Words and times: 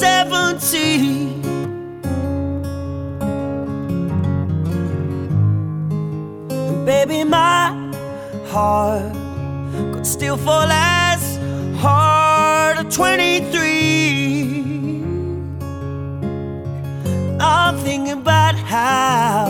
we're 0.00 0.10
70. 0.58 1.40
And 6.50 6.86
baby, 6.86 7.24
my 7.24 7.92
heart 8.48 9.12
could 9.92 10.06
still 10.06 10.36
fall 10.36 10.70
as 10.70 11.38
hard 11.78 12.78
at 12.78 12.90
23. 12.90 15.04
I'm 17.40 17.76
thinking 17.78 18.12
about 18.12 18.54
how 18.54 19.49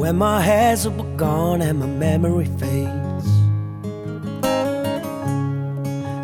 When 0.00 0.16
my 0.16 0.40
hairs 0.40 0.86
are 0.86 1.16
gone 1.18 1.60
and 1.60 1.78
my 1.78 1.84
memory 1.84 2.46
fades, 2.46 3.26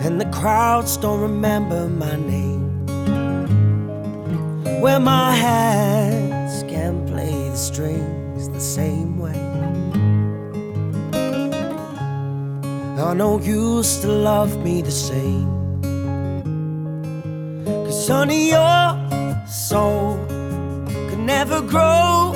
and 0.02 0.18
the 0.18 0.24
crowds 0.32 0.96
don't 0.96 1.20
remember 1.20 1.86
my 1.86 2.16
name, 2.16 2.86
when 4.80 5.04
my 5.04 5.30
hands 5.30 6.62
can 6.62 7.06
play 7.06 7.50
the 7.50 7.56
strings 7.56 8.48
the 8.48 8.60
same 8.60 9.18
way, 9.18 9.38
I 12.98 13.12
know 13.12 13.38
you 13.38 13.82
still 13.82 14.20
love 14.20 14.56
me 14.64 14.80
the 14.80 14.90
same. 14.90 15.52
Cause 17.84 18.08
honey, 18.08 18.52
your 18.52 19.46
soul 19.46 20.16
could 21.10 21.18
never 21.18 21.60
grow 21.60 22.35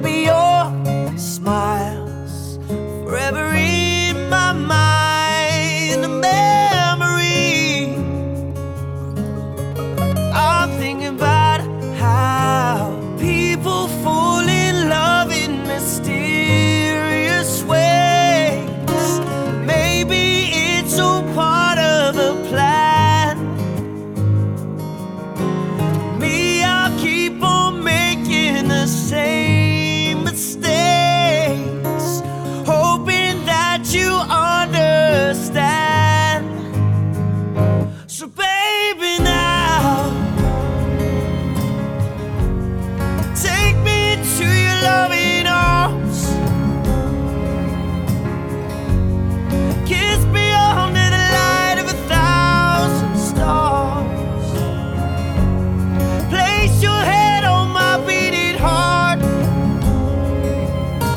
baby, 0.00 0.24
you're. 0.24 0.45
So, 38.18 38.26
baby, 38.28 39.22
now 39.22 40.08
take 43.34 43.76
me 43.84 44.16
to 44.38 44.46
your 44.64 44.80
loving 44.88 45.46
arms. 45.46 46.24
Kiss 49.86 50.24
me 50.32 50.50
under 50.50 51.08
the 51.16 51.24
light 51.36 51.76
of 51.76 51.88
a 51.90 51.98
thousand 52.08 53.18
stars. 53.18 54.50
Place 56.30 56.82
your 56.82 57.02
head 57.12 57.44
on 57.44 57.68
my 57.68 57.98
beating 58.06 58.56
heart. 58.56 59.20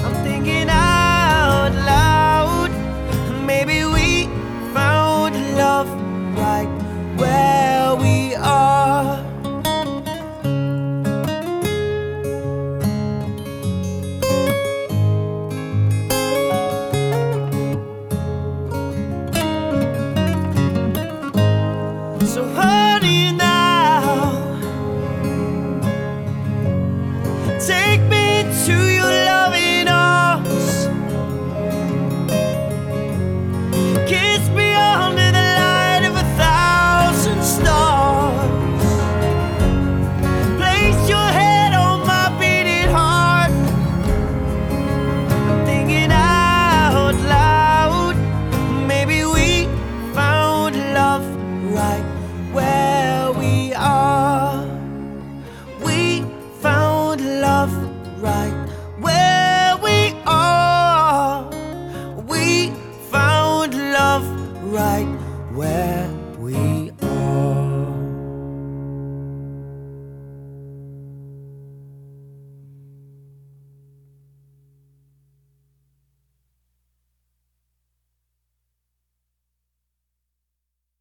I'm 0.04 0.16
thinking 0.26 0.68
out 0.70 1.72
loud. 1.72 2.72
Maybe 3.46 3.86
we 3.86 4.26
found 4.74 5.36
love 5.56 5.88
right 6.36 6.89
where 7.20 7.49
right 64.80 65.06
where 65.52 66.19